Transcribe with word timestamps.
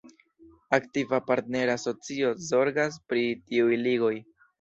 Aktiva 0.77 1.19
partnera 1.27 1.75
asocio 1.79 2.31
zorgas 2.47 2.97
pri 3.13 3.21
tiuj 3.53 3.79
ligoj. 3.83 4.13